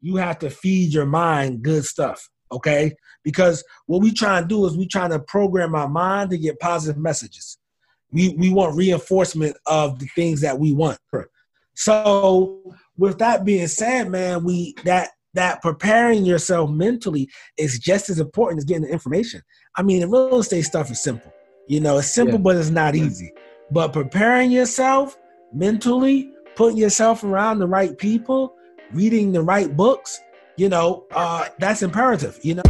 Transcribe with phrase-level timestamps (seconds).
[0.00, 2.28] you have to feed your mind good stuff.
[2.50, 2.92] Okay,
[3.24, 6.58] because what we try and do is we try to program our mind to get
[6.60, 7.58] positive messages.
[8.10, 10.98] We we want reinforcement of the things that we want.
[11.74, 18.18] So with that being said, man, we that that preparing yourself mentally is just as
[18.18, 19.42] important as getting the information.
[19.76, 21.32] I mean, the real estate stuff is simple.
[21.68, 22.42] You know, it's simple, yeah.
[22.42, 23.30] but it's not easy.
[23.70, 25.16] But preparing yourself
[25.52, 28.56] mentally, putting yourself around the right people,
[28.92, 30.20] reading the right books,
[30.56, 32.62] you know, uh, that's imperative, you know.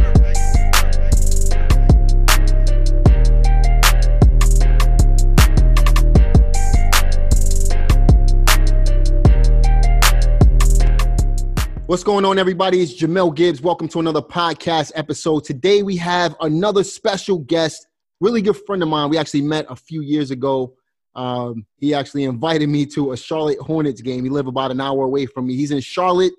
[11.85, 12.81] What's going on, everybody?
[12.81, 13.61] It's Jamel Gibbs.
[13.61, 15.45] Welcome to another podcast episode.
[15.45, 17.87] Today we have another special guest,
[18.19, 19.09] really good friend of mine.
[19.09, 20.75] We actually met a few years ago.
[21.19, 24.23] Um, he actually invited me to a Charlotte Hornets game.
[24.23, 25.55] He lived about an hour away from me.
[25.57, 26.31] He's in Charlotte,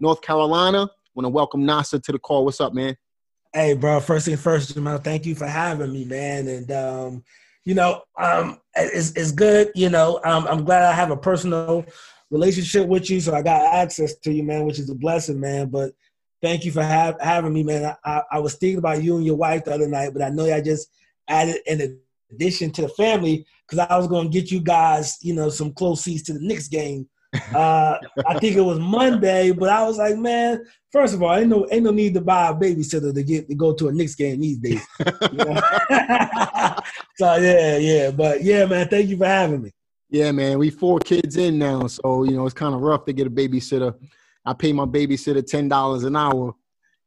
[0.00, 0.88] North Carolina.
[1.14, 2.44] Want to welcome Nasser to the call.
[2.44, 2.96] What's up, man?
[3.52, 4.00] Hey, bro.
[4.00, 5.04] First thing first, Jamel.
[5.04, 6.48] Thank you for having me, man.
[6.48, 7.24] And um,
[7.64, 9.70] you know, um, it's it's good.
[9.76, 11.84] You know, um, I'm glad I have a personal
[12.30, 15.68] relationship with you, so I got access to you, man, which is a blessing, man.
[15.68, 15.92] But
[16.42, 17.84] thank you for have, having me, man.
[17.84, 20.30] I, I, I, was thinking about you and your wife the other night, but I
[20.30, 20.88] know I just
[21.28, 22.00] added an
[22.34, 25.72] addition to the family because I was going to get you guys, you know, some
[25.72, 27.08] close seats to the Knicks game.
[27.52, 31.48] Uh, I think it was Monday, but I was like, man, first of all, ain't
[31.48, 34.14] no ain't no need to buy a babysitter to get to go to a Knicks
[34.14, 34.86] game these days.
[37.16, 39.72] so yeah, yeah, but yeah, man, thank you for having me.
[40.10, 43.12] Yeah, man, we four kids in now, so you know it's kind of rough to
[43.12, 43.96] get a babysitter.
[44.44, 46.54] I pay my babysitter ten dollars an hour,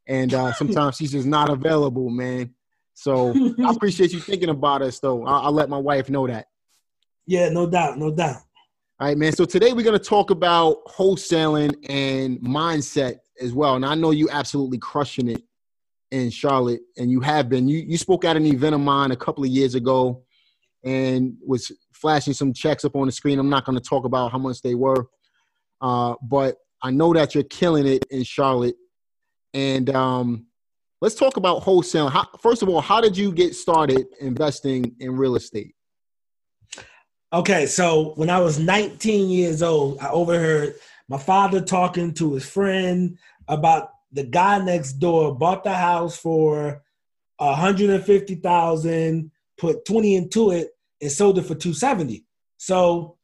[0.08, 2.54] and uh, sometimes she's just not available, man.
[2.98, 3.32] So
[3.64, 5.24] I appreciate you thinking about us, though.
[5.24, 6.48] I'll, I'll let my wife know that.
[7.28, 8.38] Yeah, no doubt, no doubt.
[9.00, 9.34] All right, man.
[9.34, 13.76] So today we're going to talk about wholesaling and mindset as well.
[13.76, 15.44] And I know you absolutely crushing it
[16.10, 17.68] in Charlotte, and you have been.
[17.68, 20.24] You you spoke at an event of mine a couple of years ago,
[20.84, 23.38] and was flashing some checks up on the screen.
[23.38, 25.06] I'm not going to talk about how much they were,
[25.82, 28.76] uh, but I know that you're killing it in Charlotte.
[29.54, 30.47] And um,
[31.02, 32.10] let's talk about wholesale.
[32.10, 35.74] How, first of all, how did you get started investing in real estate?
[37.34, 40.76] Okay, so when I was 19 years old, I overheard
[41.10, 46.82] my father talking to his friend about the guy next door bought the house for
[47.38, 50.70] 150,000, put 20 into it,
[51.02, 52.26] and sold it for 270.
[52.58, 53.18] So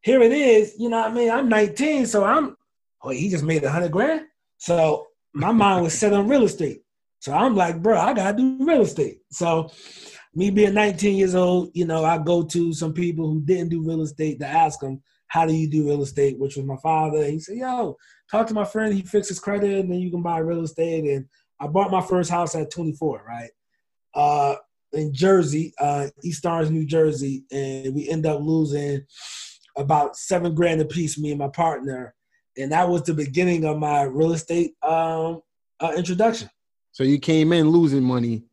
[0.00, 1.30] here it is, you know what I mean?
[1.30, 2.56] I'm 19, so I'm
[3.02, 4.22] oh, he just made a hundred grand.
[4.58, 6.82] So my mind was set on real estate.
[7.22, 9.20] So I'm like, bro, I gotta do real estate.
[9.30, 9.70] So
[10.34, 13.86] me being 19 years old, you know, I go to some people who didn't do
[13.86, 16.36] real estate to ask them, how do you do real estate?
[16.36, 17.24] Which was my father.
[17.24, 17.96] He said, yo,
[18.28, 18.92] talk to my friend.
[18.92, 21.04] He fixes credit and then you can buy real estate.
[21.04, 21.26] And
[21.60, 23.50] I bought my first house at 24, right?
[24.12, 24.56] Uh,
[24.92, 29.00] in Jersey, uh, East Orange, New Jersey, and we end up losing
[29.76, 32.16] about seven grand a piece, me and my partner,
[32.58, 35.40] and that was the beginning of my real estate um,
[35.78, 36.50] uh, introduction.
[36.92, 38.44] So you came in losing money.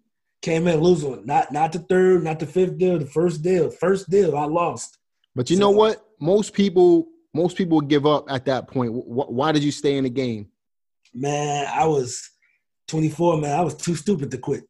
[0.42, 3.70] Came in losing, not not the third, not the fifth deal, the first deal.
[3.70, 4.98] First deal, I lost.
[5.36, 6.06] But you so, know what?
[6.22, 8.92] Most people, most people give up at that point.
[8.94, 10.48] Why did you stay in the game?
[11.14, 12.30] Man, I was
[12.88, 13.42] 24.
[13.42, 14.64] Man, I was too stupid to quit.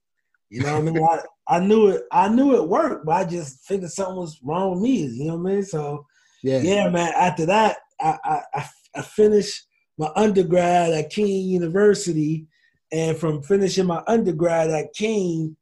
[0.50, 1.04] You know what I mean?
[1.04, 2.04] I, I knew it.
[2.12, 5.06] I knew it worked, but I just figured something was wrong with me.
[5.06, 5.64] You know what I mean?
[5.64, 6.06] So
[6.42, 7.14] yeah, yeah, man.
[7.16, 9.68] After that, I I, I finished
[10.00, 12.48] my undergrad at Kean University,
[12.92, 15.56] and from finishing my undergrad at Kean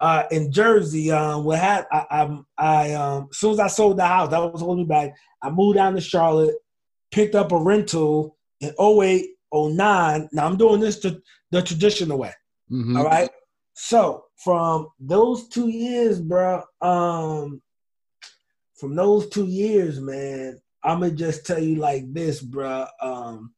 [0.00, 3.98] uh, in Jersey, um, what had I, I, I um, as soon as I sold
[3.98, 5.14] the house, that was holding me back.
[5.42, 6.56] I moved down to Charlotte,
[7.10, 10.28] picked up a rental in 08, 09.
[10.32, 12.32] Now I'm doing this to the traditional way.
[12.70, 12.96] Mm-hmm.
[12.96, 13.30] All right.
[13.74, 17.62] So from those two years, bro, um,
[18.76, 22.86] from those two years, man, I'm gonna just tell you like this, bro.
[23.00, 23.54] Um,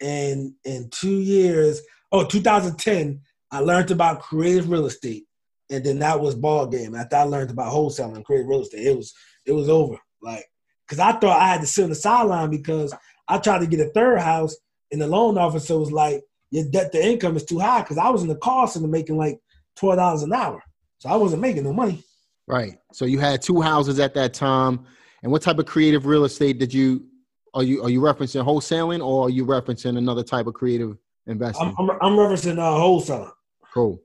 [0.00, 1.80] and in two years,
[2.14, 3.20] oh, 2010,
[3.50, 5.24] I learned about creative real estate,
[5.68, 6.94] and then that was ball game.
[6.94, 9.12] After I learned about wholesaling creative real estate, it was
[9.46, 9.98] it was over.
[10.22, 10.44] Like,
[10.88, 12.94] cause I thought I had to sit on the sideline because
[13.28, 14.56] I tried to get a third house,
[14.92, 18.10] and the loan officer was like, "Your debt to income is too high." Cause I
[18.10, 19.40] was in the call center making like
[19.76, 20.62] twelve dollars an hour,
[20.98, 22.02] so I wasn't making no money.
[22.46, 22.78] Right.
[22.92, 24.84] So you had two houses at that time,
[25.24, 27.06] and what type of creative real estate did you?
[27.54, 30.96] Are you are you referencing wholesaling or are you referencing another type of creative
[31.26, 31.74] investment?
[31.78, 33.32] I'm, I'm, I'm referencing uh, wholesaling.
[33.72, 34.00] Cool.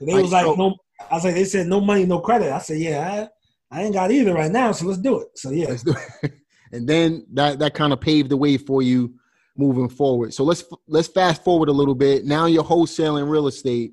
[0.00, 0.76] They was like, so, no.
[1.10, 2.52] I was like, they said no money, no credit.
[2.52, 3.28] I said, yeah,
[3.70, 5.28] I, I ain't got either right now, so let's do it.
[5.36, 5.68] So yeah.
[5.68, 6.32] let's do it.
[6.72, 9.14] and then that that kind of paved the way for you
[9.56, 10.32] moving forward.
[10.32, 12.24] So let's let's fast forward a little bit.
[12.24, 13.92] Now you're wholesaling real estate.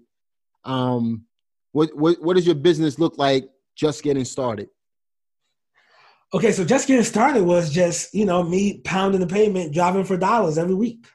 [0.63, 1.25] Um,
[1.71, 4.69] what what what does your business look like just getting started?
[6.33, 10.17] Okay, so just getting started was just you know me pounding the pavement, driving for
[10.17, 11.05] dollars every week.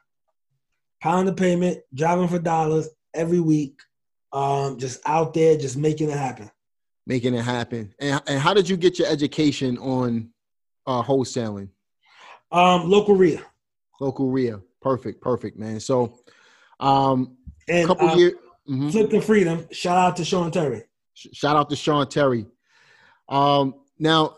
[1.00, 3.80] Pound the payment, driving for dollars every week.
[4.32, 6.50] Um, just out there, just making it happen.
[7.06, 7.94] Making it happen.
[7.98, 10.30] And and how did you get your education on
[10.86, 11.70] uh, wholesaling?
[12.52, 13.42] Um, local REIA.
[14.00, 14.60] Local REIA.
[14.80, 15.80] Perfect, perfect, man.
[15.80, 16.18] So,
[16.78, 17.36] um,
[17.68, 18.32] and couple um, years.
[18.68, 18.88] Mm-hmm.
[18.88, 19.72] Flip2Freedom.
[19.72, 20.84] Shout out to Sean Terry.
[21.14, 22.46] Shout out to Sean Terry.
[23.28, 24.36] Um, now,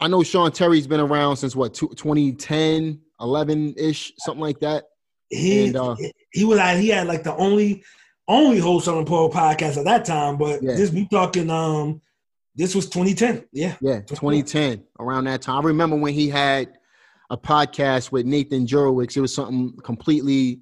[0.00, 4.84] I know Sean Terry's been around since what 2010, 11 ish, something like that.
[5.30, 5.96] He and, uh,
[6.32, 7.84] he was like he had like the only
[8.28, 10.74] only wholesaling pro podcast at that time, but yeah.
[10.74, 12.00] this we talking um
[12.54, 13.44] this was 2010.
[13.52, 13.76] Yeah.
[13.80, 15.64] Yeah, 2010 around that time.
[15.64, 16.72] I remember when he had
[17.30, 19.16] a podcast with Nathan Jurowicz.
[19.16, 20.60] It was something completely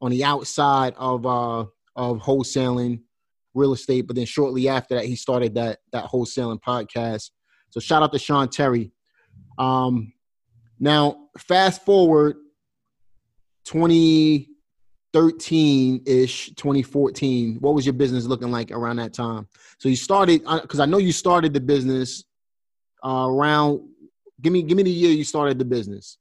[0.00, 1.64] on the outside of uh
[1.96, 3.00] of wholesaling
[3.54, 4.06] real estate.
[4.06, 7.30] But then shortly after that, he started that that wholesaling podcast.
[7.70, 8.92] So shout out to Sean Terry.
[9.58, 10.12] Um,
[10.78, 12.36] now fast forward
[13.68, 17.56] 2013 ish, 2014.
[17.60, 19.46] What was your business looking like around that time?
[19.78, 22.24] So you started because uh, I know you started the business
[23.04, 23.82] uh, around.
[24.40, 26.16] Give me give me the year you started the business.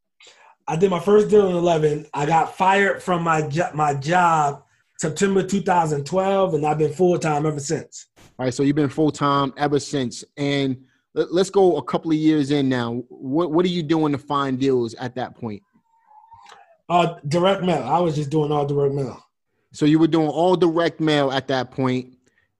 [0.68, 2.08] I did my first deal in 11.
[2.14, 4.66] I got fired from my jo- my job
[5.00, 8.08] September 2012, and I've been full time ever since.
[8.38, 10.84] All right, so you've been full time ever since, and
[11.14, 12.96] let, us go a couple of years in now.
[13.08, 15.64] What what are you doing to find deals at that point?
[16.90, 17.84] Uh, direct mail.
[17.84, 19.22] I was just doing all direct mail.
[19.74, 22.16] So you were doing all direct mail at that point,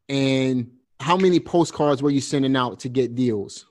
[0.10, 3.66] and how many postcards were you sending out to get deals?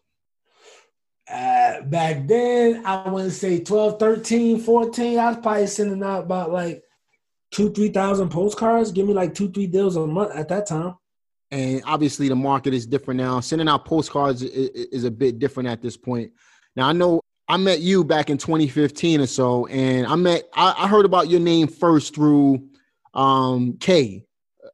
[1.30, 5.18] Uh, back then, I want to say 12, 13, 14.
[5.18, 6.82] I was probably sending out about like
[7.50, 8.92] two, three thousand postcards.
[8.92, 10.94] Give me like two, three deals a month at that time.
[11.50, 13.40] And obviously, the market is different now.
[13.40, 16.32] Sending out postcards is, is a bit different at this point.
[16.74, 20.74] Now, I know I met you back in 2015 or so, and I met I,
[20.78, 22.68] I heard about your name first through
[23.14, 24.24] um, Kay,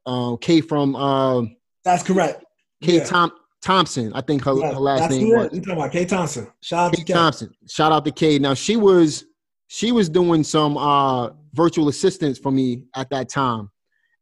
[0.05, 0.95] uh, Kay from.
[0.95, 1.43] Uh,
[1.83, 2.43] That's correct.
[2.81, 3.03] Kay yeah.
[3.03, 3.31] Tom
[3.61, 5.49] Thompson, I think her, yeah, her last name was.
[5.53, 6.47] You talking about Kay Thompson?
[6.61, 7.55] Shout out Kay to Kay Thompson.
[7.67, 8.39] Shout out to Kay.
[8.39, 9.25] Now she was
[9.67, 13.69] she was doing some uh, virtual assistance for me at that time,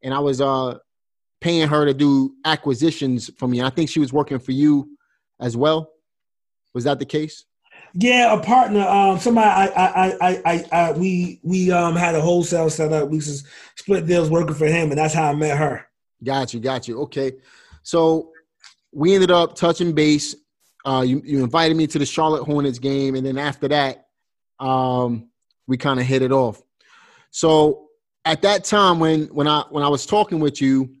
[0.02, 0.78] and I was uh,
[1.40, 3.62] paying her to do acquisitions for me.
[3.62, 4.96] I think she was working for you
[5.40, 5.90] as well.
[6.74, 7.44] Was that the case?
[7.94, 8.80] Yeah, a partner.
[8.80, 9.48] Um, somebody.
[9.48, 13.08] I, I, I, I, I we, we um had a wholesale setup.
[13.08, 13.46] We just
[13.76, 15.86] split deals working for him, and that's how I met her.
[16.24, 17.00] Got you, got you.
[17.02, 17.32] Okay,
[17.82, 18.32] so
[18.92, 20.36] we ended up touching base.
[20.84, 24.06] Uh, you, you invited me to the Charlotte Hornets game, and then after that,
[24.58, 25.28] um,
[25.66, 26.60] we kind of hit it off.
[27.30, 27.88] So
[28.24, 30.94] at that time, when when I when I was talking with you,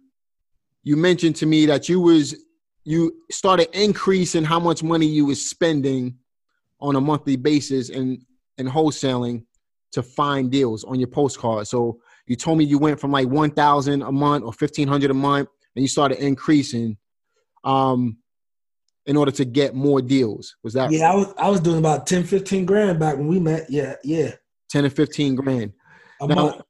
[0.82, 2.34] you mentioned to me that you was
[2.84, 6.18] you started increasing how much money you was spending
[6.82, 8.20] on a monthly basis and
[8.58, 9.44] in wholesaling
[9.92, 11.66] to find deals on your postcard.
[11.68, 15.10] So you told me you went from like one thousand a month or fifteen hundred
[15.10, 16.98] a month, and you started increasing
[17.64, 18.18] um,
[19.06, 20.56] in order to get more deals.
[20.62, 20.90] Was that?
[20.90, 23.70] Yeah, I was I was doing about 10, 15 grand back when we met.
[23.70, 24.32] Yeah, yeah.
[24.70, 25.72] 10 to 15 grand.
[26.20, 26.62] A now, month.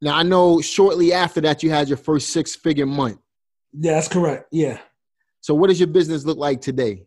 [0.00, 3.18] now I know shortly after that you had your first six figure month.
[3.72, 4.48] Yeah, that's correct.
[4.50, 4.78] Yeah.
[5.40, 7.06] So what does your business look like today?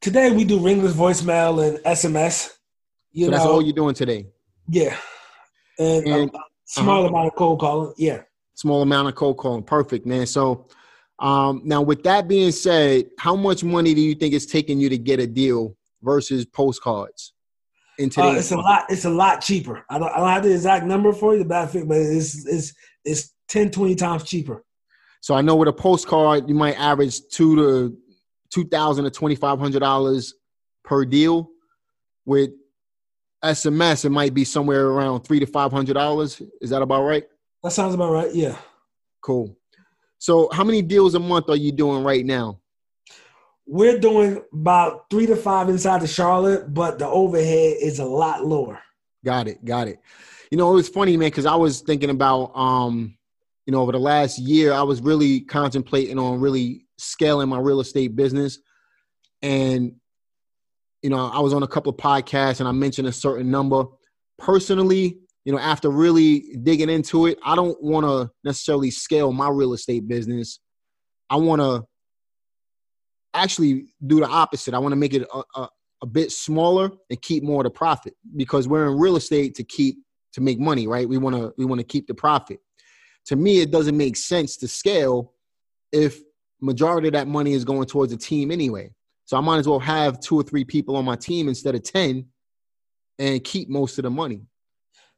[0.00, 2.52] Today we do ringless voicemail and SMS.
[3.12, 4.26] You so know, that's all you're doing today.
[4.68, 4.96] Yeah.
[5.78, 7.08] And, and a small uh-huh.
[7.08, 7.94] amount of cold calling.
[7.96, 8.22] Yeah.
[8.54, 9.62] Small amount of cold calling.
[9.62, 10.26] Perfect, man.
[10.26, 10.68] So
[11.18, 14.88] um, now, with that being said, how much money do you think it's taking you
[14.88, 17.32] to get a deal versus postcards?
[17.98, 18.84] In uh, it's a lot.
[18.90, 19.82] It's a lot cheaper.
[19.88, 22.74] I don't, I don't have the exact number for you, but but it's it's
[23.06, 24.62] it's 10, 20 times cheaper.
[25.22, 27.96] So I know with a postcard, you might average two to
[28.50, 30.34] two thousand to twenty five hundred dollars
[30.84, 31.50] per deal.
[32.24, 32.50] With
[33.44, 36.42] SMS, it might be somewhere around three to five hundred dollars.
[36.60, 37.24] Is that about right?
[37.62, 38.34] That sounds about right.
[38.34, 38.56] Yeah.
[39.20, 39.56] Cool.
[40.18, 42.60] So, how many deals a month are you doing right now?
[43.66, 48.44] We're doing about three to five inside of Charlotte, but the overhead is a lot
[48.44, 48.80] lower.
[49.24, 49.64] Got it.
[49.64, 49.98] Got it.
[50.50, 53.16] You know, it was funny, man, because I was thinking about, um,
[53.66, 57.80] you know, over the last year, I was really contemplating on really scaling my real
[57.80, 58.58] estate business.
[59.42, 59.96] And,
[61.02, 63.84] you know, I was on a couple of podcasts and I mentioned a certain number.
[64.38, 69.48] Personally, you know, after really digging into it, I don't want to necessarily scale my
[69.48, 70.58] real estate business.
[71.30, 71.84] I want to
[73.32, 74.74] actually do the opposite.
[74.74, 75.68] I want to make it a, a,
[76.02, 79.64] a, bit smaller and keep more of the profit because we're in real estate to
[79.64, 79.98] keep
[80.32, 81.08] to make money, right?
[81.08, 82.60] We want to we want to keep the profit.
[83.26, 85.32] To me, it doesn't make sense to scale
[85.92, 86.20] if
[86.60, 88.90] majority of that money is going towards a team anyway.
[89.24, 91.82] So I might as well have two or three people on my team instead of
[91.82, 92.26] 10
[93.18, 94.42] and keep most of the money.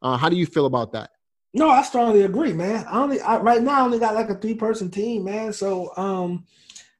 [0.00, 1.10] Uh, how do you feel about that?
[1.54, 2.86] No, I strongly agree, man.
[2.88, 5.52] I only I, right now I only got like a three person team, man.
[5.52, 6.44] So um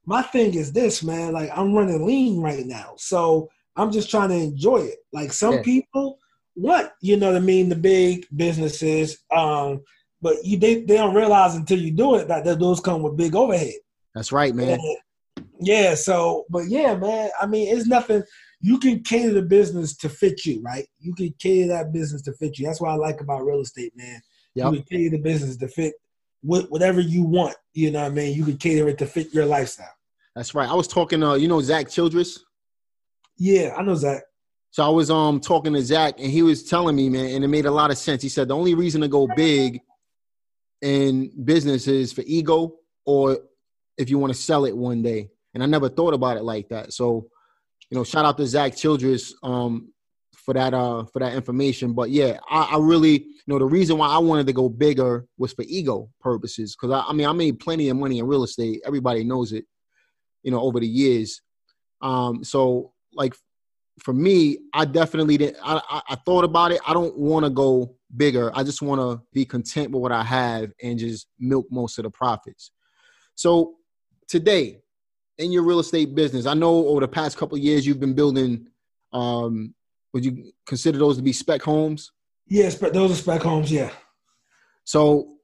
[0.07, 1.33] my thing is this, man.
[1.33, 4.99] Like I'm running lean right now, so I'm just trying to enjoy it.
[5.13, 5.63] Like some yeah.
[5.63, 6.19] people
[6.57, 9.83] want, you know what I mean, the big businesses, um,
[10.21, 13.37] but you they, they don't realize until you do it that those come with big
[13.37, 13.75] overhead.
[14.19, 14.81] That's right, man.
[14.81, 15.95] And, yeah.
[15.95, 17.31] So, but yeah, man.
[17.41, 18.25] I mean, it's nothing.
[18.61, 20.89] You can cater the business to fit you, right?
[20.99, 22.67] You can cater that business to fit you.
[22.67, 24.21] That's what I like about real estate, man.
[24.57, 24.73] Yep.
[24.73, 25.95] You can cater the business to fit
[26.43, 27.55] whatever you want.
[27.75, 28.37] You know what I mean?
[28.37, 29.87] You can cater it to fit your lifestyle.
[30.35, 30.69] That's right.
[30.69, 31.23] I was talking.
[31.23, 32.41] Uh, you know Zach Childress.
[33.37, 34.23] Yeah, I know Zach.
[34.73, 37.49] So I was um talking to Zach, and he was telling me, man, and it
[37.49, 38.21] made a lot of sense.
[38.21, 39.79] He said the only reason to go big
[40.83, 43.39] in business is for ego, or
[43.99, 45.29] if you want to sell it one day.
[45.55, 46.93] And I never thought about it like that.
[46.93, 47.27] So,
[47.91, 49.93] you know, shout out to Zach Childress um,
[50.35, 51.95] for that uh, for that information.
[51.95, 55.27] But yeah, I, I, really, you know, the reason why I wanted to go bigger
[55.37, 56.77] was for ego purposes.
[56.77, 58.81] Because I, I mean, I made plenty of money in real estate.
[58.87, 59.65] Everybody knows it.
[60.43, 61.41] You know, over the years.
[62.01, 63.35] Um, so like
[64.03, 65.57] for me, I definitely did.
[65.63, 66.81] I, I, I thought about it.
[66.87, 68.51] I don't want to go bigger.
[68.55, 72.05] I just want to be content with what I have and just milk most of
[72.05, 72.71] the profits.
[73.35, 73.75] So
[74.29, 74.81] today
[75.39, 78.67] in your real estate business, I know over the past couple years you've been building.
[79.13, 79.75] Um,
[80.13, 82.13] would you consider those to be spec homes?
[82.47, 83.71] Yes, but those are spec homes.
[83.71, 83.91] Yeah.
[84.85, 85.37] So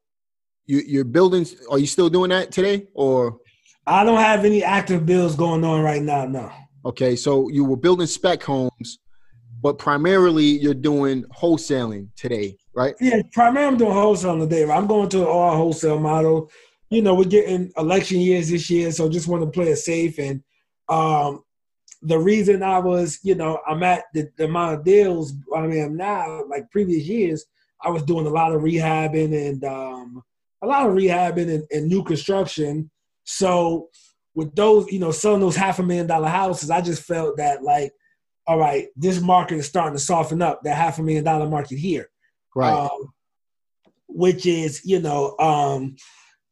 [0.67, 1.47] you, you're building.
[1.71, 3.39] Are you still doing that today, or?
[3.87, 6.25] I don't have any active builds going on right now.
[6.25, 6.51] No.
[6.87, 8.99] Okay, so you were building spec homes,
[9.61, 12.95] but primarily you're doing wholesaling today, right?
[13.01, 14.71] Yeah, primarily I'm doing wholesaling today.
[14.71, 16.51] I'm going to an all wholesale model.
[16.91, 20.19] You know, we're getting election years this year, so just want to play it safe.
[20.19, 20.43] And
[20.89, 21.43] um,
[22.03, 25.85] the reason I was, you know, I'm at the, the amount of deals I mean
[25.85, 27.47] I'm now, like previous years,
[27.81, 30.23] I was doing a lot of rehabbing and um,
[30.63, 32.91] a lot of rehabbing and, and new construction.
[33.25, 33.89] So
[34.35, 37.63] with those, you know, selling those half a million dollar houses, I just felt that
[37.63, 37.93] like,
[38.47, 40.63] all right, this market is starting to soften up.
[40.63, 42.11] That half a million dollar market here,
[42.55, 42.73] right?
[42.73, 43.13] Um,
[44.09, 45.97] which is, you know, um,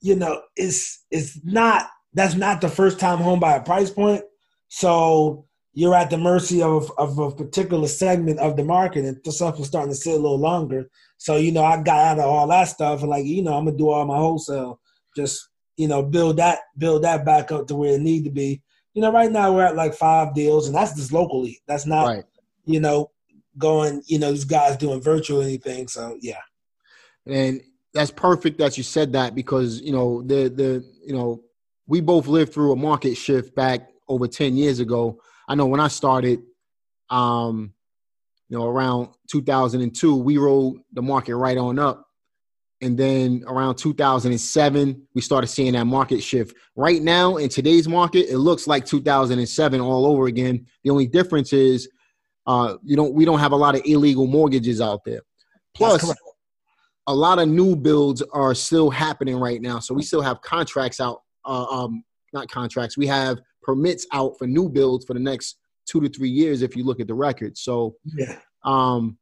[0.03, 4.23] you know, it's it's not that's not the first time home by a price point.
[4.69, 9.33] So you're at the mercy of of a particular segment of the market, and the
[9.33, 10.91] stuff was starting to sit a little longer.
[11.17, 13.65] So you know, I got out of all that stuff, and like you know, I'm
[13.65, 14.81] gonna do all my wholesale
[15.17, 18.63] just you know, build that build that back up to where it need to be.
[18.95, 21.61] You know, right now we're at like five deals, and that's just locally.
[21.67, 22.25] That's not, right.
[22.67, 23.11] you know,
[23.57, 24.03] going.
[24.07, 25.89] You know, these guys doing virtual anything.
[25.89, 26.41] So yeah,
[27.27, 27.63] and
[27.95, 31.43] that's perfect that you said that because you know the the you know
[31.87, 35.21] we both lived through a market shift back over ten years ago.
[35.49, 36.43] I know when I started,
[37.11, 37.75] um,
[38.49, 42.07] you know, around 2002, we rode the market right on up.
[42.81, 46.57] And then around 2007 we started seeing that market shift.
[46.75, 50.67] Right now in today's market it looks like 2007 all over again.
[50.83, 51.89] The only difference is
[52.45, 55.21] uh, you don't we don't have a lot of illegal mortgages out there.
[55.75, 56.13] Plus
[57.07, 61.01] a lot of new builds are still happening right now so we still have contracts
[61.01, 65.59] out uh, um, not contracts we have permits out for new builds for the next
[65.87, 69.19] two to three years if you look at the record so yeah um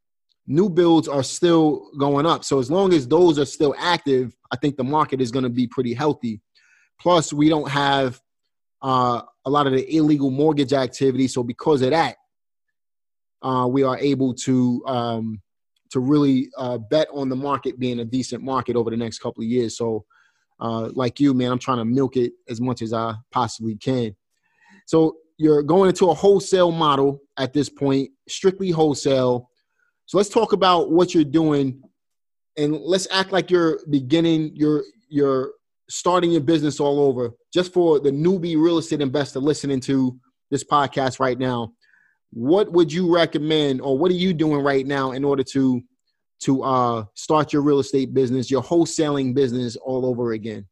[0.50, 2.44] new builds are still going up.
[2.44, 5.48] So as long as those are still active, I think the market is going to
[5.48, 6.40] be pretty healthy.
[7.00, 8.20] Plus, we don't have
[8.82, 11.28] uh, a lot of the illegal mortgage activity.
[11.28, 12.16] So because of that,
[13.42, 15.40] uh, we are able to um,
[15.90, 19.42] to really uh, bet on the market being a decent market over the next couple
[19.42, 19.76] of years.
[19.76, 20.04] So,
[20.60, 24.14] uh, like you, man, I'm trying to milk it as much as I possibly can.
[24.86, 29.48] So you're going into a wholesale model at this point, strictly wholesale.
[30.06, 31.80] So let's talk about what you're doing,
[32.58, 35.52] and let's act like you're beginning, you're you're
[35.88, 37.30] starting your business all over.
[37.54, 40.18] Just for the newbie real estate investor listening to
[40.50, 41.72] this podcast right now,
[42.32, 45.82] what would you recommend, or what are you doing right now in order to
[46.40, 50.66] to uh, start your real estate business, your wholesaling business all over again?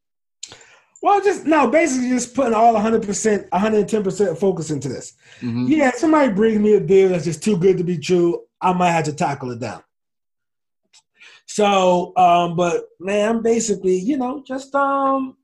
[1.03, 5.15] Well, just no, basically just putting all 100%, 110% focus into this.
[5.41, 5.67] Mm-hmm.
[5.69, 8.45] Yeah, somebody brings me a deal that's just too good to be true.
[8.61, 9.83] I might have to tackle it down.
[11.47, 15.37] So, um, but man, I'm basically, you know, just um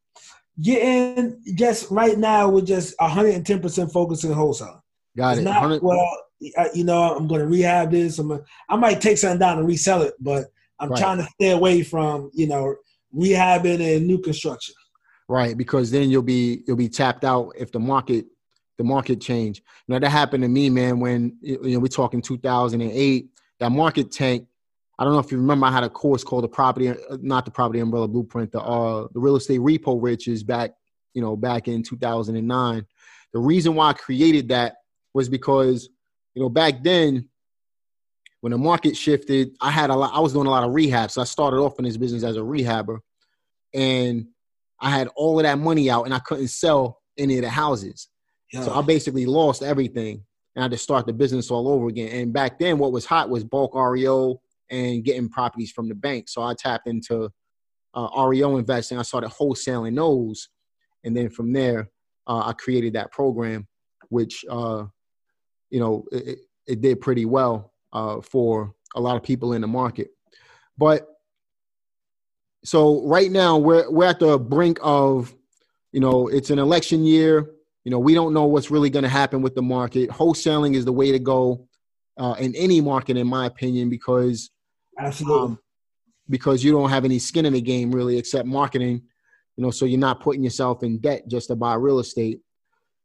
[0.60, 4.83] getting just right now we're just 110 percent focusing wholesale.
[5.16, 5.44] Got it's it.
[5.44, 6.08] Not, well,
[6.40, 8.18] you know, I'm going to rehab this.
[8.18, 10.46] I'm gonna, I might take something down and resell it, but
[10.78, 10.98] I'm right.
[10.98, 12.74] trying to stay away from you know
[13.14, 14.74] rehabbing and new construction.
[15.28, 18.26] Right, because then you'll be you'll be tapped out if the market
[18.76, 19.62] the market change.
[19.86, 21.00] You know that happened to me, man.
[21.00, 23.28] When you know we're talking 2008,
[23.60, 24.46] that market tank.
[24.96, 25.66] I don't know if you remember.
[25.66, 29.18] I had a course called the property, not the property umbrella blueprint, the uh the
[29.18, 30.72] real estate repo riches back
[31.14, 32.86] you know back in 2009.
[33.32, 34.76] The reason why I created that
[35.14, 35.88] was because
[36.34, 37.28] you know back then
[38.44, 40.12] when the market shifted, I had a lot.
[40.12, 42.36] I was doing a lot of rehab, so I started off in this business as
[42.36, 42.98] a rehabber,
[43.72, 44.26] and
[44.78, 48.08] I had all of that money out, and I couldn't sell any of the houses.
[48.52, 48.64] Yeah.
[48.64, 50.22] So I basically lost everything,
[50.54, 52.08] and I had to start the business all over again.
[52.08, 56.28] And back then, what was hot was bulk REO and getting properties from the bank.
[56.28, 57.30] So I tapped into
[57.94, 58.98] uh, REO investing.
[58.98, 60.50] I started wholesaling those,
[61.02, 61.88] and then from there,
[62.26, 63.66] uh, I created that program,
[64.10, 64.84] which uh,
[65.74, 66.38] you know it,
[66.68, 70.10] it did pretty well uh, for a lot of people in the market.
[70.78, 71.08] But
[72.64, 75.34] so right now we're we're at the brink of,
[75.90, 77.50] you know, it's an election year.
[77.82, 80.10] You know, we don't know what's really going to happen with the market.
[80.10, 81.66] Wholesaling is the way to go
[82.16, 84.50] uh, in any market, in my opinion, because
[84.98, 85.58] absolutely um,
[86.30, 89.02] because you don't have any skin in the game really, except marketing.
[89.56, 92.40] You know, so you're not putting yourself in debt just to buy real estate.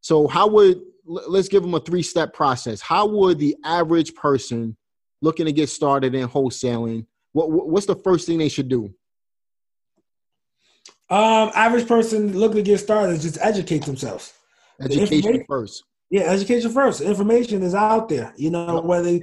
[0.01, 2.81] So how would let's give them a three step process.
[2.81, 4.77] How would the average person
[5.21, 8.93] looking to get started in wholesaling, what what's the first thing they should do?
[11.09, 14.33] Um, average person looking to get started is just educate themselves.
[14.79, 15.83] Education the first.
[16.09, 17.01] Yeah, education first.
[17.01, 18.33] Information is out there.
[18.37, 19.19] You know, whether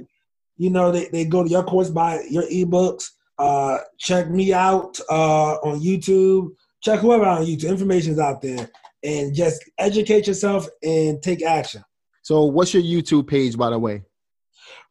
[0.57, 4.99] you know they, they go to your course, buy your ebooks, uh, check me out
[5.09, 6.51] uh, on YouTube,
[6.81, 7.69] check whoever on YouTube.
[7.69, 8.69] Information is out there.
[9.07, 11.81] And just educate yourself and take action.
[12.23, 14.03] So what's your YouTube page, by the way?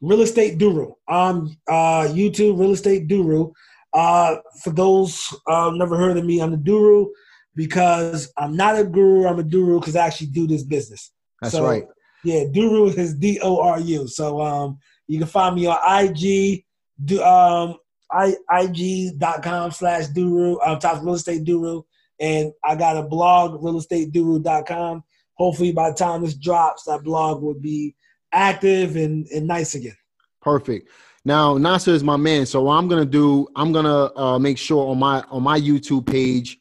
[0.01, 0.95] Real Estate Duru.
[1.07, 3.53] Um, uh, YouTube Real Estate Duru.
[3.93, 7.09] Uh, for those uh, never heard of me, I'm the Duru
[7.55, 9.27] because I'm not a guru.
[9.27, 11.13] I'm a Duru because I actually do this business.
[11.41, 11.87] That's so, right.
[12.25, 14.09] Yeah, Duru is D O R U.
[14.09, 16.65] So um, you can find me on IG.
[17.05, 17.77] Do um,
[18.11, 20.57] I, IG.com slash Duru.
[20.67, 21.83] Um, top real estate Duru.
[22.19, 25.05] And I got a blog, realestateDuru.com.
[25.35, 27.95] Hopefully, by the time this drops, that blog will be
[28.33, 29.97] active and, and nice again.
[30.41, 30.89] Perfect.
[31.25, 33.49] Now Nasser is my man, so what I'm gonna do.
[33.57, 36.59] I'm gonna uh, make sure on my on my YouTube page.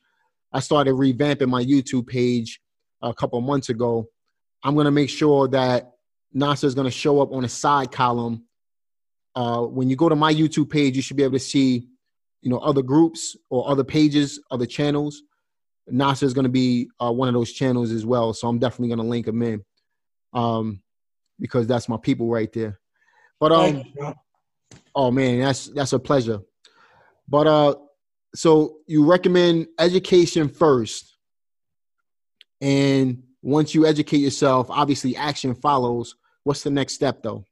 [0.51, 2.59] I started revamping my YouTube page
[3.01, 4.09] a couple months ago.
[4.63, 5.91] I'm gonna make sure that
[6.33, 8.45] Nasser is gonna show up on a side column.
[9.35, 11.87] Uh, when you go to my YouTube page, you should be able to see,
[12.41, 15.21] you know, other groups or other pages, other channels.
[15.87, 18.89] Nasser is going to be uh, one of those channels as well, so I'm definitely
[18.89, 19.63] going to link them in.
[20.33, 20.81] Um,
[21.39, 22.79] because that's my people right there.
[23.39, 23.83] But um,
[24.95, 26.39] oh man, that's that's a pleasure.
[27.27, 27.75] But uh,
[28.33, 31.15] so you recommend education first,
[32.61, 36.15] and once you educate yourself, obviously action follows.
[36.43, 37.43] What's the next step though?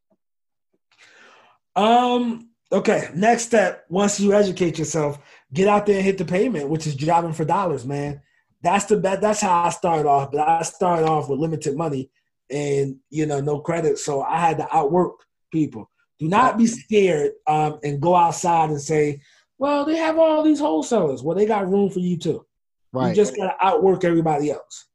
[1.76, 2.50] Um.
[2.72, 3.10] Okay.
[3.13, 3.86] Next step.
[3.89, 5.19] Once you educate yourself,
[5.54, 8.22] get out there and hit the pavement, which is jobbing for dollars, man.
[8.62, 9.22] That's the best.
[9.22, 10.32] That's how I started off.
[10.32, 12.10] But I started off with limited money
[12.50, 14.00] and you know no credit.
[14.00, 15.89] So I had to outwork people.
[16.20, 19.22] Do not be scared um, and go outside and say,
[19.58, 22.46] "Well, they have all these wholesalers." Well, they got room for you too.
[22.92, 23.10] Right.
[23.10, 24.86] You just gotta outwork everybody else.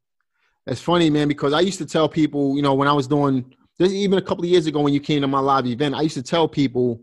[0.66, 3.54] It's funny, man, because I used to tell people, you know, when I was doing
[3.78, 6.02] this, even a couple of years ago when you came to my live event, I
[6.02, 7.00] used to tell people,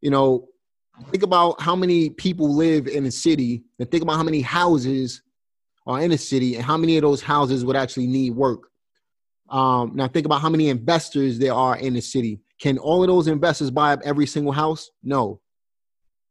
[0.00, 0.48] you know,
[1.10, 5.22] think about how many people live in a city and think about how many houses
[5.86, 8.68] are in a city and how many of those houses would actually need work.
[9.48, 12.40] Um, now think about how many investors there are in the city.
[12.60, 14.90] Can all of those investors buy up every single house?
[15.02, 15.40] No.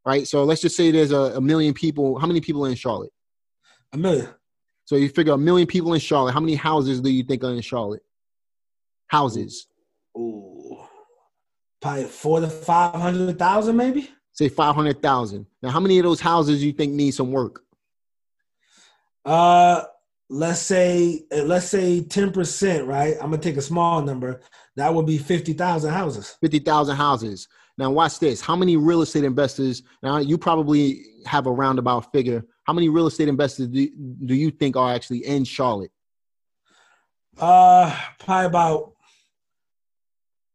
[0.06, 0.28] Right.
[0.28, 2.18] So let's just say there's a, a million people.
[2.18, 3.12] How many people are in Charlotte?
[3.92, 4.30] A million.
[4.86, 6.34] So you figure a million people in Charlotte.
[6.34, 8.02] How many houses do you think are in Charlotte?
[9.08, 9.68] Houses.
[10.18, 10.78] Ooh,
[11.82, 14.10] probably four to five hundred thousand, maybe.
[14.40, 15.48] Say five hundred thousand.
[15.62, 17.62] Now, how many of those houses do you think need some work?
[19.26, 19.84] Uh,
[20.30, 23.16] let's say uh, let's say 10%, right?
[23.16, 24.40] I'm gonna take a small number.
[24.78, 26.38] That would be 50,000 houses.
[26.40, 27.50] 50,000 houses.
[27.78, 28.40] Now watch this.
[28.40, 29.84] How many real estate investors?
[30.02, 32.46] Now you probably have a roundabout figure.
[32.64, 33.90] How many real estate investors do,
[34.26, 35.92] do you think are actually in Charlotte?
[37.38, 38.94] Uh, probably about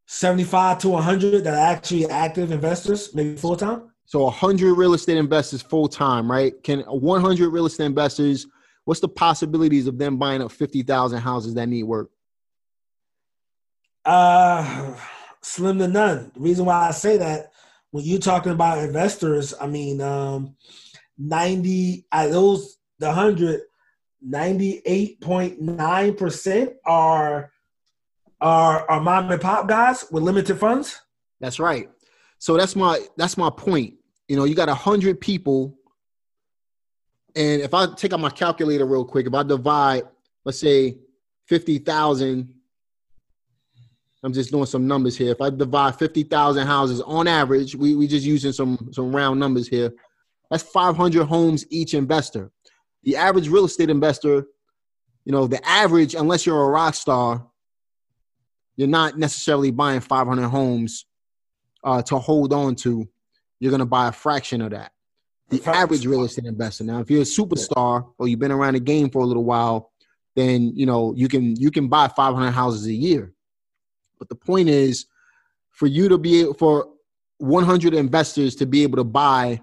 [0.06, 3.90] 75 to 100 that are actually active investors, maybe full time.
[4.06, 6.52] So 100 real estate investors full time, right?
[6.62, 8.46] Can 100 real estate investors
[8.84, 12.10] what's the possibilities of them buying up 50,000 houses that need work?
[14.04, 14.94] Uh,
[15.40, 16.30] slim to none.
[16.34, 17.52] The reason why I say that,
[17.90, 20.56] when you're talking about investors, I mean, um,
[21.16, 23.62] 90 at those the 100
[24.26, 27.52] 98.9% are
[28.44, 31.00] are are mom and pop guys with limited funds.
[31.40, 31.88] That's right.
[32.38, 33.94] So that's my that's my point.
[34.28, 35.78] You know, you got a hundred people,
[37.34, 40.04] and if I take out my calculator real quick, if I divide,
[40.44, 40.98] let's say
[41.46, 42.54] fifty thousand,
[44.22, 45.32] I'm just doing some numbers here.
[45.32, 49.40] If I divide fifty thousand houses on average, we we just using some some round
[49.40, 49.90] numbers here.
[50.50, 52.50] That's 500 homes each investor.
[53.02, 54.46] The average real estate investor,
[55.24, 57.46] you know, the average, unless you're a rock star,
[58.76, 61.06] you're not necessarily buying 500 homes
[61.82, 63.08] uh, to hold on to.
[63.60, 64.92] You're going to buy a fraction of that.
[65.50, 66.84] The average real estate investor.
[66.84, 69.92] Now, if you're a superstar or you've been around the game for a little while,
[70.34, 73.32] then you know you can you can buy 500 houses a year.
[74.18, 75.06] But the point is,
[75.70, 76.88] for you to be for
[77.38, 79.60] 100 investors to be able to buy